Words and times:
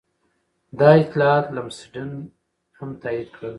دا 0.79 0.89
اطلاعات 1.03 1.45
لمسډن 1.55 2.09
هم 2.77 2.89
تایید 3.01 3.29
کړل. 3.35 3.49